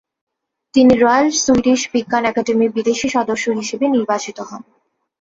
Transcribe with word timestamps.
তিনি 0.73 0.93
royal 0.95 1.27
Swedish 1.37 1.81
বিজ্ঞান 1.93 2.23
একাডেমির 2.25 2.75
বিদেশি 2.77 3.07
সদস্য 3.15 3.45
হিসেবে 3.59 3.85
নির্বাচিত 3.87 4.37
হন। 4.49 4.61